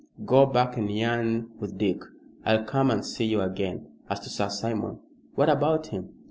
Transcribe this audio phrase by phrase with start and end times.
[0.25, 2.01] Go back and yarn with Dick,
[2.43, 3.87] I'll come and see you again.
[4.09, 4.97] As to Sir Simon"
[5.35, 6.09] "What about him?"